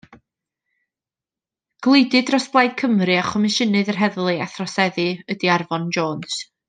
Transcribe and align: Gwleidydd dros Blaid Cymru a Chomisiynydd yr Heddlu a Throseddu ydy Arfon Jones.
Gwleidydd 1.87 2.31
dros 2.31 2.47
Blaid 2.55 2.73
Cymru 2.83 3.17
a 3.17 3.27
Chomisiynydd 3.27 3.93
yr 3.95 4.01
Heddlu 4.05 4.27
a 4.47 4.49
Throseddu 4.55 5.07
ydy 5.35 5.53
Arfon 5.59 5.87
Jones. 6.01 6.41